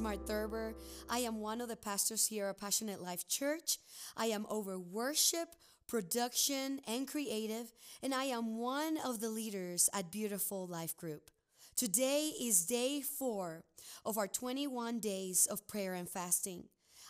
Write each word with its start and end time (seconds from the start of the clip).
Mart 0.00 0.26
Thurber. 0.26 0.74
I 1.10 1.18
am 1.18 1.40
one 1.40 1.60
of 1.60 1.68
the 1.68 1.76
pastors 1.76 2.26
here 2.26 2.46
at 2.46 2.58
Passionate 2.58 3.02
Life 3.02 3.28
Church. 3.28 3.78
I 4.16 4.26
am 4.26 4.46
over 4.48 4.78
worship, 4.78 5.48
production, 5.86 6.80
and 6.88 7.06
creative, 7.06 7.72
and 8.02 8.14
I 8.14 8.24
am 8.24 8.56
one 8.56 8.96
of 9.04 9.20
the 9.20 9.28
leaders 9.28 9.90
at 9.92 10.10
Beautiful 10.10 10.66
Life 10.66 10.96
Group. 10.96 11.30
Today 11.76 12.32
is 12.40 12.64
day 12.64 13.02
four 13.02 13.64
of 14.04 14.16
our 14.16 14.26
21 14.26 15.00
days 15.00 15.46
of 15.46 15.68
prayer 15.68 15.92
and 15.92 16.08
fasting. 16.08 16.64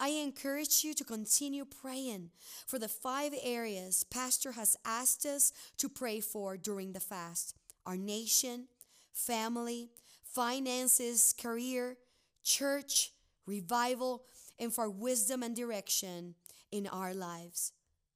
I 0.00 0.08
encourage 0.08 0.82
you 0.82 0.92
to 0.94 1.04
continue 1.04 1.64
praying 1.64 2.30
for 2.66 2.80
the 2.80 2.88
five 2.88 3.32
areas 3.44 4.02
Pastor 4.02 4.52
has 4.52 4.76
asked 4.84 5.24
us 5.24 5.52
to 5.78 5.88
pray 5.88 6.18
for 6.18 6.56
during 6.56 6.92
the 6.92 7.00
fast 7.00 7.54
our 7.86 7.96
nation, 7.96 8.66
family, 9.12 9.90
finances, 10.24 11.34
career, 11.40 11.96
church, 12.42 13.12
revival, 13.46 14.24
and 14.58 14.72
for 14.72 14.88
wisdom 14.88 15.42
and 15.42 15.56
direction 15.56 16.34
in 16.70 16.86
our 16.86 17.14
lives. 17.14 17.72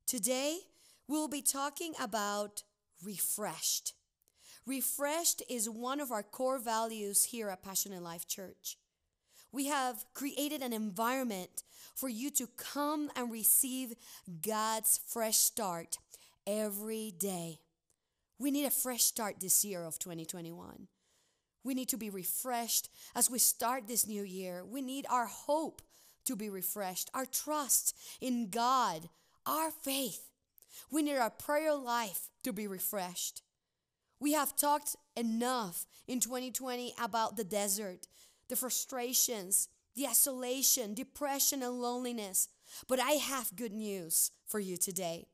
Today, 0.06 0.58
we'll 1.08 1.28
be 1.28 1.42
talking 1.42 1.94
about 2.00 2.62
refreshed. 3.04 3.94
Refreshed 4.66 5.42
is 5.48 5.70
one 5.70 6.00
of 6.00 6.10
our 6.10 6.22
core 6.22 6.58
values 6.58 7.24
here 7.24 7.48
at 7.48 7.62
Passionate 7.62 8.02
Life 8.02 8.26
Church. 8.26 8.76
We 9.52 9.66
have 9.66 10.04
created 10.12 10.60
an 10.60 10.72
environment 10.72 11.62
for 11.94 12.08
you 12.08 12.30
to 12.32 12.48
come 12.56 13.10
and 13.16 13.30
receive 13.30 13.94
God's 14.42 15.00
fresh 15.06 15.38
start 15.38 15.98
every 16.46 17.12
day. 17.16 17.60
We 18.38 18.50
need 18.50 18.66
a 18.66 18.70
fresh 18.70 19.02
start 19.02 19.36
this 19.40 19.64
year 19.64 19.82
of 19.82 19.98
2021. 19.98 20.88
We 21.66 21.74
need 21.74 21.88
to 21.88 21.96
be 21.96 22.10
refreshed 22.10 22.88
as 23.16 23.28
we 23.28 23.40
start 23.40 23.88
this 23.88 24.06
new 24.06 24.22
year. 24.22 24.64
We 24.64 24.80
need 24.80 25.04
our 25.10 25.26
hope 25.26 25.82
to 26.26 26.36
be 26.36 26.48
refreshed, 26.48 27.10
our 27.12 27.26
trust 27.26 27.92
in 28.20 28.50
God, 28.50 29.08
our 29.44 29.72
faith. 29.72 30.30
We 30.92 31.02
need 31.02 31.16
our 31.16 31.30
prayer 31.30 31.74
life 31.74 32.30
to 32.44 32.52
be 32.52 32.68
refreshed. 32.68 33.42
We 34.20 34.32
have 34.34 34.54
talked 34.54 34.94
enough 35.16 35.86
in 36.06 36.20
2020 36.20 36.94
about 37.02 37.36
the 37.36 37.42
desert, 37.42 38.06
the 38.48 38.54
frustrations, 38.54 39.68
the 39.96 40.06
isolation, 40.06 40.94
depression, 40.94 41.64
and 41.64 41.82
loneliness. 41.82 42.46
But 42.86 43.00
I 43.00 43.12
have 43.12 43.56
good 43.56 43.72
news 43.72 44.30
for 44.46 44.60
you 44.60 44.76
today. 44.76 45.26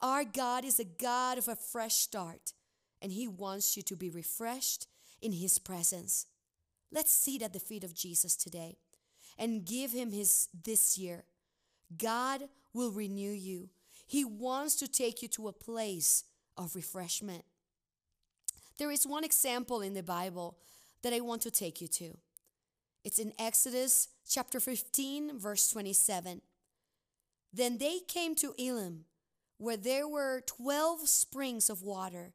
Our 0.00 0.22
God 0.22 0.64
is 0.64 0.78
a 0.78 0.84
God 0.84 1.36
of 1.36 1.48
a 1.48 1.56
fresh 1.56 1.94
start, 1.96 2.52
and 3.02 3.10
He 3.10 3.26
wants 3.26 3.76
you 3.76 3.82
to 3.82 3.96
be 3.96 4.08
refreshed 4.08 4.86
in 5.22 5.32
His 5.32 5.58
presence. 5.58 6.26
Let's 6.92 7.12
sit 7.12 7.42
at 7.42 7.52
the 7.52 7.60
feet 7.60 7.84
of 7.84 7.94
Jesus 7.94 8.36
today 8.36 8.76
and 9.38 9.64
give 9.64 9.92
Him 9.92 10.12
His 10.12 10.48
this 10.64 10.98
year. 10.98 11.24
God 11.96 12.42
will 12.72 12.90
renew 12.90 13.32
you. 13.32 13.70
He 14.06 14.24
wants 14.24 14.76
to 14.76 14.88
take 14.88 15.22
you 15.22 15.28
to 15.28 15.48
a 15.48 15.52
place 15.52 16.24
of 16.56 16.74
refreshment. 16.74 17.44
There 18.78 18.90
is 18.90 19.06
one 19.06 19.24
example 19.24 19.82
in 19.82 19.94
the 19.94 20.02
Bible 20.02 20.58
that 21.02 21.12
I 21.12 21.20
want 21.20 21.42
to 21.42 21.50
take 21.50 21.80
you 21.80 21.88
to. 21.88 22.16
It's 23.04 23.18
in 23.18 23.32
Exodus 23.38 24.08
chapter 24.28 24.60
15, 24.60 25.38
verse 25.38 25.68
27. 25.68 26.42
Then 27.52 27.78
they 27.78 27.98
came 28.06 28.34
to 28.36 28.54
Elim, 28.58 29.04
where 29.58 29.76
there 29.76 30.06
were 30.06 30.42
12 30.46 31.08
springs 31.08 31.70
of 31.70 31.82
water 31.82 32.32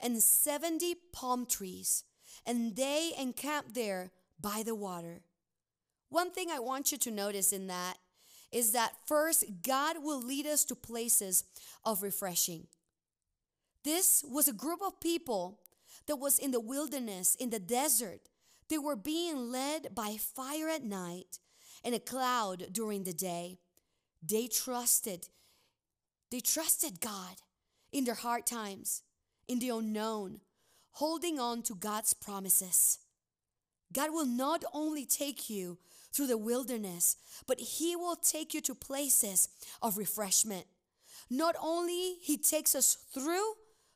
and 0.00 0.22
70 0.22 0.96
palm 1.12 1.46
trees, 1.46 2.04
and 2.46 2.76
they 2.76 3.12
encamped 3.18 3.74
there 3.74 4.10
by 4.40 4.62
the 4.64 4.74
water. 4.74 5.22
One 6.08 6.30
thing 6.30 6.48
I 6.50 6.58
want 6.58 6.92
you 6.92 6.98
to 6.98 7.10
notice 7.10 7.52
in 7.52 7.68
that 7.68 7.98
is 8.50 8.72
that 8.72 8.92
first, 9.06 9.44
God 9.62 9.96
will 10.02 10.22
lead 10.22 10.46
us 10.46 10.64
to 10.66 10.74
places 10.74 11.44
of 11.84 12.02
refreshing. 12.02 12.66
This 13.82 14.24
was 14.28 14.46
a 14.46 14.52
group 14.52 14.80
of 14.84 15.00
people 15.00 15.60
that 16.06 16.16
was 16.16 16.38
in 16.38 16.50
the 16.50 16.60
wilderness, 16.60 17.34
in 17.34 17.50
the 17.50 17.58
desert, 17.58 18.28
they 18.72 18.78
were 18.78 18.96
being 18.96 19.50
led 19.50 19.94
by 19.94 20.16
fire 20.16 20.68
at 20.68 20.82
night 20.82 21.38
and 21.84 21.94
a 21.94 22.00
cloud 22.00 22.68
during 22.72 23.04
the 23.04 23.12
day. 23.12 23.58
They 24.26 24.46
trusted. 24.46 25.28
They 26.30 26.40
trusted 26.40 27.00
God 27.00 27.36
in 27.92 28.04
their 28.04 28.14
hard 28.14 28.46
times, 28.46 29.02
in 29.46 29.58
the 29.58 29.68
unknown, 29.68 30.40
holding 30.92 31.38
on 31.38 31.62
to 31.62 31.74
God's 31.74 32.14
promises. 32.14 32.98
God 33.92 34.10
will 34.12 34.26
not 34.26 34.64
only 34.72 35.04
take 35.04 35.50
you 35.50 35.78
through 36.12 36.26
the 36.26 36.38
wilderness, 36.38 37.16
but 37.46 37.60
he 37.60 37.96
will 37.96 38.16
take 38.16 38.54
you 38.54 38.60
to 38.62 38.74
places 38.74 39.48
of 39.80 39.96
refreshment. 39.96 40.66
Not 41.30 41.56
only 41.62 42.16
he 42.20 42.36
takes 42.36 42.74
us 42.74 42.96
through, 43.12 43.54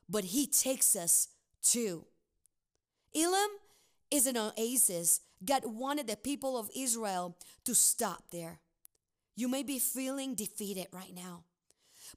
but 0.09 0.25
he 0.25 0.47
takes 0.47 0.95
us 0.95 1.27
to. 1.63 2.05
Elim 3.13 3.49
is 4.09 4.27
an 4.27 4.37
oasis. 4.37 5.21
God 5.43 5.63
wanted 5.65 6.07
the 6.07 6.15
people 6.15 6.57
of 6.57 6.69
Israel 6.75 7.37
to 7.65 7.75
stop 7.75 8.23
there. 8.31 8.59
You 9.35 9.47
may 9.47 9.63
be 9.63 9.77
feeling 9.77 10.33
defeated 10.33 10.87
right 10.91 11.13
now, 11.13 11.43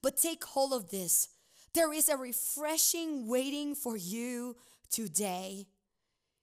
but 0.00 0.16
take 0.16 0.44
hold 0.44 0.72
of 0.72 0.90
this. 0.90 1.28
There 1.72 1.92
is 1.92 2.08
a 2.08 2.16
refreshing 2.16 3.28
waiting 3.28 3.74
for 3.74 3.96
you 3.96 4.56
today. 4.90 5.66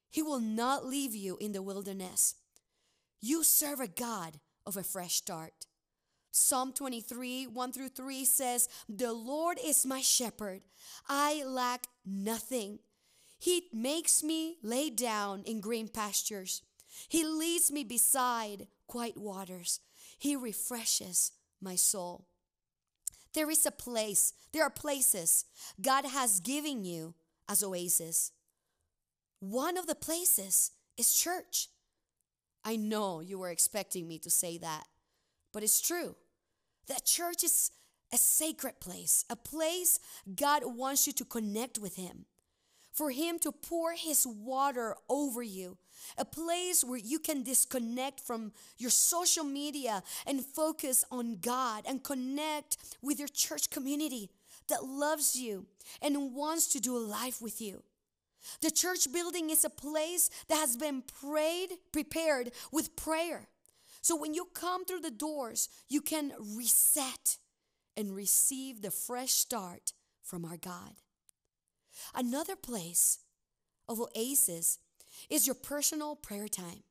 He 0.10 0.22
will 0.22 0.40
not 0.40 0.86
leave 0.86 1.14
you 1.14 1.38
in 1.42 1.52
the 1.52 1.62
wilderness. 1.62 2.36
You 3.20 3.44
serve 3.44 3.82
a 3.82 3.88
God 3.88 4.40
of 4.66 4.78
a 4.78 4.84
fresh 4.84 5.16
start. 5.16 5.66
Psalm 6.32 6.72
23, 6.72 7.48
1 7.48 7.72
through 7.74 7.90
3 7.90 8.24
says, 8.24 8.70
The 8.88 9.12
Lord 9.12 9.58
is 9.64 9.86
my 9.86 10.02
shepherd. 10.02 10.62
I 11.10 11.44
lack 11.44 11.88
nothing. 12.06 12.80
He 13.40 13.64
makes 13.74 14.24
me 14.24 14.58
lay 14.64 14.90
down 14.90 15.44
in 15.46 15.60
green 15.60 15.90
pastures. 15.90 16.62
He 17.10 17.26
leads 17.26 17.72
me 17.72 17.84
beside 17.84 18.68
quiet 18.88 19.18
waters. 19.18 19.82
He 20.18 20.36
refreshes 20.36 21.32
my 21.62 21.76
soul. 21.76 22.28
There 23.38 23.52
is 23.52 23.68
a 23.68 23.72
place, 23.72 24.34
there 24.52 24.64
are 24.64 24.72
places 24.72 25.46
God 25.80 26.08
has 26.08 26.40
given 26.40 26.84
you 26.84 27.14
as 27.48 27.62
oasis. 27.62 28.32
One 29.40 29.78
of 29.78 29.86
the 29.86 29.94
places 29.94 30.72
is 30.98 31.14
church. 31.14 31.68
I 32.66 32.78
know 32.78 33.20
you 33.20 33.38
were 33.38 33.52
expecting 33.52 34.08
me 34.08 34.18
to 34.18 34.32
say 34.32 34.58
that, 34.58 34.86
but 35.54 35.62
it's 35.62 35.80
true. 35.80 36.16
That 36.88 37.06
church 37.06 37.44
is 37.44 37.70
a 38.12 38.18
sacred 38.18 38.80
place, 38.80 39.24
a 39.30 39.36
place 39.36 40.00
God 40.34 40.64
wants 40.66 41.06
you 41.06 41.14
to 41.14 41.24
connect 41.24 41.78
with 41.78 41.96
Him 41.96 42.26
for 42.98 43.12
Him 43.12 43.38
to 43.40 43.52
pour 43.52 43.94
His 43.94 44.26
water 44.26 44.96
over 45.08 45.44
you. 45.44 45.78
A 46.18 46.26
place 46.26 46.84
where 46.84 46.98
you 46.98 47.20
can 47.20 47.44
disconnect 47.44 48.20
from 48.20 48.54
your 48.80 48.90
social 48.90 49.44
media 49.44 50.02
and 50.26 50.44
focus 50.44 51.06
on 51.12 51.38
God 51.40 51.84
and 51.88 52.04
connect 52.04 52.78
with 53.04 53.20
your 53.20 53.28
church 53.28 53.70
community 53.70 54.32
that 54.68 54.84
loves 54.84 55.36
you 55.36 55.68
and 56.02 56.34
wants 56.34 56.68
to 56.70 56.80
do 56.80 56.98
life 56.98 57.40
with 57.40 57.62
you. 57.62 57.84
The 58.62 58.72
church 58.72 59.12
building 59.14 59.52
is 59.52 59.64
a 59.64 59.70
place 59.70 60.32
that 60.48 60.56
has 60.56 60.76
been 60.76 61.04
prayed, 61.22 61.70
prepared 61.92 62.52
with 62.72 62.96
prayer. 62.96 63.48
So 64.02 64.16
when 64.16 64.34
you 64.34 64.48
come 64.54 64.86
through 64.86 65.02
the 65.02 65.12
doors, 65.12 65.70
you 65.88 66.02
can 66.02 66.34
reset 66.40 67.38
and 67.96 68.16
receive 68.16 68.82
the 68.82 68.92
fresh 68.92 69.32
start 69.32 69.94
from 70.24 70.46
our 70.46 70.58
God. 70.58 70.94
Another 72.16 72.56
place 72.56 73.20
of 73.88 74.00
oasis 74.00 74.80
is 75.30 75.48
your 75.48 75.56
personal 75.56 76.16
prayer 76.16 76.48
time. 76.48 76.84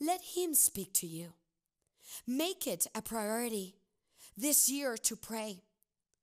Let 0.00 0.20
Him 0.36 0.54
speak 0.54 0.92
to 0.94 1.06
you. 1.06 1.32
Make 2.26 2.66
it 2.66 2.86
a 2.94 3.02
priority 3.02 3.76
this 4.36 4.68
year 4.70 4.96
to 4.98 5.16
pray. 5.16 5.62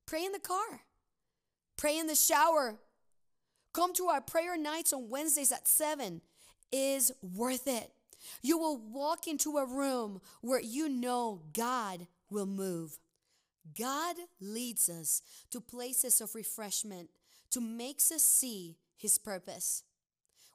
Pray 0.06 0.24
in 0.24 0.32
the 0.32 0.38
car, 0.38 0.82
pray 1.76 1.98
in 1.98 2.06
the 2.06 2.14
shower. 2.14 2.76
Come 3.72 3.92
to 3.94 4.06
our 4.06 4.20
prayer 4.20 4.56
nights 4.56 4.92
on 4.92 5.10
Wednesdays 5.10 5.50
at 5.50 5.66
7 5.66 6.20
is 6.70 7.10
worth 7.22 7.66
it. 7.66 7.90
You 8.40 8.58
will 8.58 8.78
walk 8.78 9.26
into 9.26 9.56
a 9.58 9.66
room 9.66 10.20
where 10.40 10.60
you 10.60 10.88
know 10.88 11.42
God 11.52 12.06
will 12.30 12.46
move. 12.46 12.98
God 13.78 14.16
leads 14.40 14.88
us 14.88 15.22
to 15.50 15.60
places 15.60 16.20
of 16.20 16.34
refreshment 16.34 17.10
to 17.54 17.60
make 17.60 17.96
us 17.96 18.22
see 18.22 18.76
his 18.96 19.16
purpose. 19.16 19.84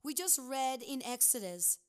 We 0.04 0.13
just 0.13 0.40
read 0.42 0.81
in 0.81 1.01
Exodus 1.06 1.80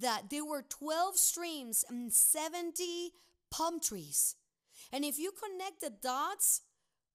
that 0.00 0.30
there 0.30 0.44
were 0.44 0.62
12 0.62 1.16
streams 1.16 1.84
and 1.88 2.12
70 2.12 3.12
palm 3.50 3.80
trees. 3.80 4.36
And 4.92 5.04
if 5.04 5.18
you 5.18 5.32
connect 5.32 5.80
the 5.80 5.90
dots, 5.90 6.62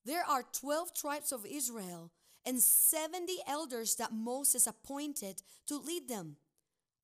there 0.05 0.23
are 0.27 0.43
12 0.51 0.93
tribes 0.93 1.31
of 1.31 1.45
Israel 1.45 2.11
and 2.45 2.59
70 2.59 3.37
elders 3.47 3.95
that 3.95 4.13
Moses 4.13 4.67
appointed 4.67 5.41
to 5.67 5.77
lead 5.77 6.09
them. 6.09 6.37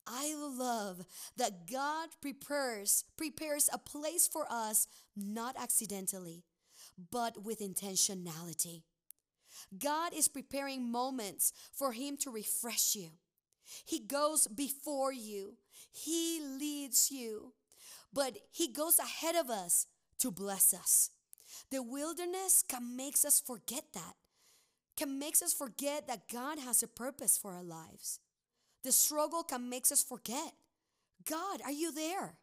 I 0.08 0.34
love 0.36 1.06
that 1.38 1.70
God 1.72 2.10
prepares 2.22 3.04
prepares 3.18 3.70
a 3.72 3.78
place 3.78 4.28
for 4.28 4.46
us 4.50 4.88
not 5.16 5.56
accidentally, 5.60 6.44
but 7.12 7.44
with 7.44 7.60
intentionality. 7.60 8.84
God 9.78 10.14
is 10.14 10.28
preparing 10.28 10.92
moments 10.92 11.54
for 11.74 11.92
him 11.92 12.18
to 12.18 12.32
refresh 12.32 12.96
you. 12.96 13.10
He 13.86 14.00
goes 14.00 14.48
before 14.48 15.12
you. 15.12 15.58
He 15.92 16.40
leads 16.42 17.12
you. 17.12 17.54
But 18.14 18.38
he 18.52 18.72
goes 18.72 19.00
ahead 19.00 19.36
of 19.36 19.50
us 19.50 19.88
to 20.20 20.32
bless 20.32 20.74
us. 20.74 21.12
The 21.72 21.84
wilderness 21.84 22.64
can 22.68 22.96
makes 22.96 23.26
us 23.26 23.40
forget 23.40 23.86
that. 23.94 24.16
Can 24.96 25.20
makes 25.20 25.42
us 25.42 25.54
forget 25.54 26.08
that 26.08 26.28
God 26.32 26.60
has 26.60 26.82
a 26.82 26.88
purpose 26.88 27.38
for 27.38 27.54
our 27.54 27.64
lives. 27.64 28.20
The 28.84 28.92
struggle 28.92 29.44
can 29.44 29.70
makes 29.70 29.92
us 29.92 30.04
forget. 30.04 30.54
God, 31.30 31.62
are 31.64 31.72
you 31.72 31.92
there? 31.92 32.38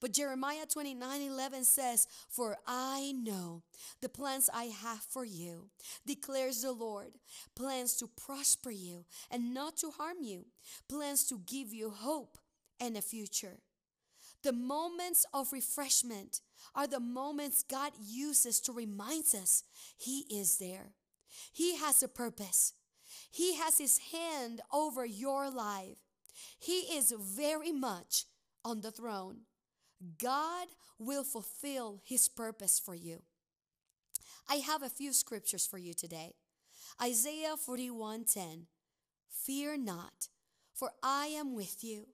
But 0.00 0.12
Jeremiah 0.12 0.66
29 0.70 1.22
11 1.22 1.64
says, 1.64 2.06
For 2.28 2.56
I 2.66 3.12
know 3.16 3.62
the 4.02 4.08
plans 4.08 4.50
I 4.52 4.64
have 4.64 5.00
for 5.00 5.24
you, 5.24 5.70
declares 6.06 6.62
the 6.62 6.72
Lord 6.72 7.12
plans 7.54 7.96
to 7.96 8.08
prosper 8.08 8.70
you 8.70 9.04
and 9.30 9.54
not 9.54 9.76
to 9.78 9.90
harm 9.90 10.18
you, 10.20 10.46
plans 10.88 11.24
to 11.28 11.40
give 11.46 11.72
you 11.72 11.90
hope 11.90 12.38
and 12.78 12.96
a 12.96 13.02
future. 13.02 13.58
The 14.42 14.52
moments 14.52 15.24
of 15.32 15.52
refreshment 15.52 16.40
are 16.74 16.86
the 16.86 17.00
moments 17.00 17.64
God 17.68 17.92
uses 17.98 18.60
to 18.60 18.72
remind 18.72 19.24
us 19.34 19.64
He 19.96 20.20
is 20.30 20.58
there. 20.58 20.92
He 21.52 21.76
has 21.76 22.02
a 22.02 22.08
purpose. 22.08 22.74
He 23.30 23.56
has 23.56 23.78
His 23.78 23.98
hand 24.12 24.60
over 24.72 25.06
your 25.06 25.50
life. 25.50 25.98
He 26.58 26.80
is 26.96 27.12
very 27.18 27.72
much 27.72 28.26
on 28.64 28.82
the 28.82 28.90
throne. 28.90 29.38
God 30.18 30.68
will 30.98 31.24
fulfill 31.24 32.00
His 32.04 32.28
purpose 32.28 32.78
for 32.78 32.94
you. 32.94 33.22
I 34.48 34.56
have 34.56 34.82
a 34.82 34.88
few 34.88 35.12
scriptures 35.12 35.66
for 35.66 35.78
you 35.78 35.94
today. 35.94 36.34
Isaiah 37.00 37.56
41:10 37.56 38.66
Fear 39.28 39.76
not, 39.78 40.28
for 40.74 40.90
I 41.02 41.26
am 41.26 41.54
with 41.54 41.82
you. 41.84 42.08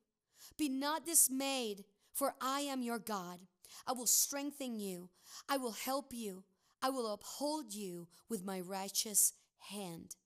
Be 0.58 0.68
not 0.68 1.06
dismayed, 1.06 1.84
for 2.12 2.34
I 2.40 2.60
am 2.60 2.82
your 2.82 2.98
God. 2.98 3.40
I 3.86 3.92
will 3.92 4.06
strengthen 4.06 4.80
you. 4.80 5.08
I 5.48 5.56
will 5.56 5.72
help 5.72 6.12
you. 6.12 6.44
I 6.82 6.90
will 6.90 7.12
uphold 7.12 7.72
you 7.72 8.08
with 8.28 8.44
my 8.44 8.60
righteous 8.60 9.32
hand. 9.70 10.16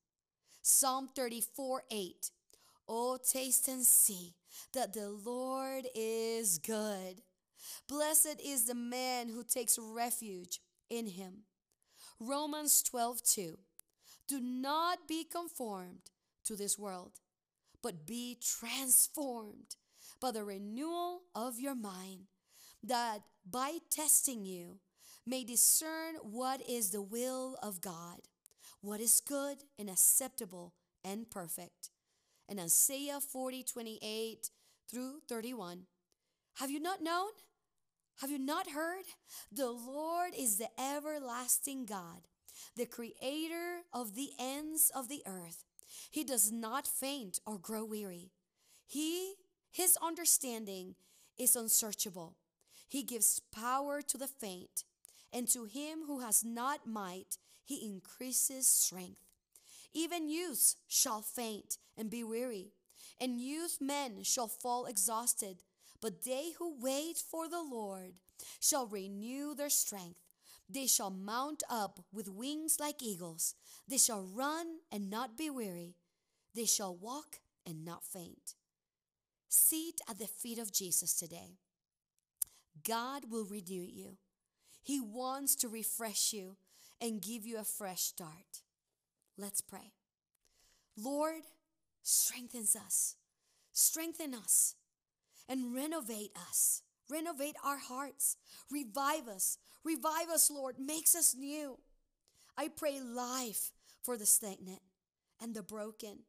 Psalm 0.63 1.09
34 1.15 1.83
8. 1.91 2.31
Oh, 2.89 3.19
taste 3.19 3.69
and 3.69 3.85
see 3.85 4.35
that 4.73 4.93
the 4.93 5.11
Lord 5.11 5.87
is 5.95 6.59
good. 6.59 7.23
Blessed 7.89 8.41
is 8.45 8.67
the 8.67 8.75
man 8.75 9.29
who 9.29 9.45
takes 9.45 9.79
refuge 9.79 10.61
in 10.91 11.07
him. 11.07 11.45
Romans 12.21 12.83
12 12.83 13.23
2. 13.23 13.59
Do 14.29 14.41
not 14.41 15.07
be 15.07 15.25
conformed 15.25 16.11
to 16.45 16.57
this 16.57 16.79
world, 16.79 17.21
but 17.83 18.07
be 18.07 18.37
transformed 18.41 19.77
by 20.21 20.31
the 20.31 20.45
renewal 20.45 21.23
of 21.35 21.61
your 21.61 21.75
mind, 21.75 22.27
that 22.83 23.21
by 23.49 23.79
testing 23.91 24.45
you 24.45 24.79
may 25.27 25.45
discern 25.45 26.15
what 26.23 26.61
is 26.69 26.91
the 26.91 27.03
will 27.03 27.57
of 27.63 27.81
God, 27.81 28.21
what 28.81 29.01
is 29.01 29.21
good 29.21 29.59
and 29.79 29.91
acceptable 29.91 30.75
and 31.05 31.31
perfect. 31.31 31.91
And 32.49 32.61
Isaiah 32.61 33.21
40 33.21 33.65
28 33.65 34.51
through 34.91 35.21
31. 35.29 35.87
Have 36.55 36.71
you 36.71 36.81
not 36.81 37.03
known? 37.03 37.31
Have 38.21 38.31
you 38.31 38.39
not 38.39 38.71
heard? 38.71 39.05
The 39.53 39.71
Lord 39.71 40.33
is 40.37 40.57
the 40.57 40.69
everlasting 40.81 41.85
God, 41.85 42.29
the 42.75 42.87
creator 42.87 43.83
of 43.93 44.15
the 44.15 44.31
ends 44.39 44.91
of 44.95 45.09
the 45.09 45.23
earth. 45.27 45.65
He 46.11 46.25
does 46.25 46.51
not 46.51 46.87
faint 46.87 47.41
or 47.47 47.59
grow 47.59 47.85
weary. 47.85 48.31
He 48.87 49.35
his 49.71 49.99
understanding 50.03 50.95
is 51.39 51.55
unsearchable. 51.55 52.37
He 52.89 53.03
gives 53.03 53.43
power 53.53 54.01
to 54.01 54.17
the 54.17 54.27
faint, 54.27 54.85
and 55.31 55.47
to 55.49 55.65
him 55.65 56.05
who 56.07 56.21
has 56.21 56.43
not 56.43 56.87
might, 56.87 57.37
he 57.63 57.87
increases 57.87 58.67
strength. 58.67 59.21
Even 59.93 60.31
youths 60.31 60.77
shall 60.89 61.21
faint 61.21 61.77
and 61.99 62.09
be 62.09 62.25
weary, 62.25 62.73
and 63.21 63.39
youth 63.39 63.77
men 63.79 64.23
shall 64.23 64.49
fall 64.49 64.87
exhausted. 64.87 65.59
But 66.01 66.25
they 66.25 66.53
who 66.59 66.81
wait 66.81 67.17
for 67.19 67.49
the 67.49 67.63
Lord 67.63 68.15
shall 68.61 68.87
renew 68.87 69.55
their 69.55 69.71
strength. 69.71 70.21
They 70.69 70.87
shall 70.87 71.11
mount 71.11 71.63
up 71.71 72.01
with 72.13 72.29
wings 72.29 72.79
like 72.81 73.03
eagles. 73.03 73.55
They 73.89 73.99
shall 73.99 74.23
run 74.23 74.79
and 74.91 75.09
not 75.09 75.39
be 75.39 75.49
weary. 75.49 75.95
They 76.55 76.65
shall 76.65 76.97
walk 76.97 77.41
and 77.65 77.85
not 77.85 78.05
faint. 78.05 78.55
Sit 79.49 80.01
at 80.09 80.19
the 80.19 80.27
feet 80.27 80.59
of 80.59 80.73
Jesus 80.73 81.15
today. 81.15 81.59
God 82.87 83.31
will 83.31 83.45
renew 83.45 83.83
you. 83.83 84.19
He 84.83 85.01
wants 85.01 85.55
to 85.57 85.69
refresh 85.69 86.33
you 86.33 86.57
and 87.01 87.23
give 87.23 87.47
you 87.47 87.59
a 87.59 87.65
fresh 87.65 88.03
start. 88.03 88.63
Let's 89.39 89.61
pray. 89.61 89.93
Lord, 90.97 91.43
strengthen 92.03 92.63
us. 92.85 93.17
Strengthen 93.73 94.35
us 94.35 94.75
and 95.49 95.75
renovate 95.75 96.33
us. 96.49 96.83
Renovate 97.09 97.57
our 97.65 97.79
hearts. 97.79 98.37
Revive 98.71 99.29
us. 99.29 99.59
Revive 99.85 100.29
us, 100.33 100.51
Lord. 100.51 100.77
Makes 100.79 101.15
us 101.15 101.35
new. 101.39 101.79
I 102.57 102.69
pray 102.69 103.01
life 103.01 103.71
for 104.03 104.17
the 104.17 104.27
stagnant 104.27 104.81
and 105.41 105.55
the 105.55 105.63
broken. 105.63 106.21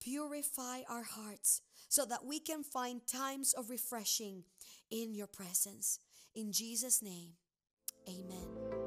Purify 0.00 0.80
our 0.88 1.04
hearts 1.04 1.60
so 1.88 2.04
that 2.06 2.24
we 2.24 2.40
can 2.40 2.62
find 2.62 3.06
times 3.06 3.52
of 3.52 3.70
refreshing 3.70 4.44
in 4.90 5.14
your 5.14 5.26
presence. 5.26 5.98
In 6.34 6.52
Jesus' 6.52 7.02
name, 7.02 7.32
amen. 8.08 8.81